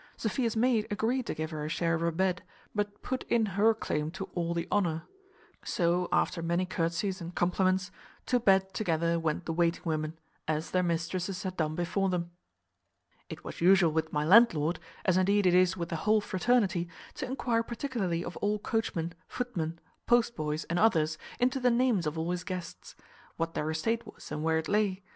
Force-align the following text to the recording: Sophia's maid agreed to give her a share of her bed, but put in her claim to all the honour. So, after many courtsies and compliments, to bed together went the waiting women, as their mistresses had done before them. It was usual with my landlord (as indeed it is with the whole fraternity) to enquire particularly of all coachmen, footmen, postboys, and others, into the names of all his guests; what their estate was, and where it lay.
Sophia's 0.17 0.55
maid 0.55 0.87
agreed 0.89 1.27
to 1.27 1.35
give 1.35 1.51
her 1.51 1.63
a 1.63 1.69
share 1.69 1.93
of 1.93 2.01
her 2.01 2.09
bed, 2.11 2.41
but 2.73 3.03
put 3.03 3.21
in 3.29 3.45
her 3.55 3.71
claim 3.75 4.09
to 4.09 4.27
all 4.33 4.51
the 4.55 4.67
honour. 4.71 5.03
So, 5.63 6.09
after 6.11 6.41
many 6.41 6.65
courtsies 6.65 7.21
and 7.21 7.35
compliments, 7.35 7.91
to 8.25 8.39
bed 8.39 8.73
together 8.73 9.19
went 9.19 9.45
the 9.45 9.53
waiting 9.53 9.83
women, 9.85 10.17
as 10.47 10.71
their 10.71 10.81
mistresses 10.81 11.43
had 11.43 11.55
done 11.55 11.75
before 11.75 12.09
them. 12.09 12.31
It 13.29 13.43
was 13.43 13.61
usual 13.61 13.91
with 13.91 14.11
my 14.11 14.25
landlord 14.25 14.79
(as 15.05 15.17
indeed 15.17 15.45
it 15.45 15.53
is 15.53 15.77
with 15.77 15.89
the 15.89 15.97
whole 15.97 16.19
fraternity) 16.19 16.89
to 17.13 17.27
enquire 17.27 17.61
particularly 17.61 18.25
of 18.25 18.35
all 18.37 18.57
coachmen, 18.57 19.13
footmen, 19.27 19.79
postboys, 20.07 20.63
and 20.63 20.79
others, 20.79 21.19
into 21.39 21.59
the 21.59 21.69
names 21.69 22.07
of 22.07 22.17
all 22.17 22.31
his 22.31 22.43
guests; 22.43 22.95
what 23.37 23.53
their 23.53 23.69
estate 23.69 24.03
was, 24.07 24.31
and 24.31 24.41
where 24.43 24.57
it 24.57 24.67
lay. 24.67 25.03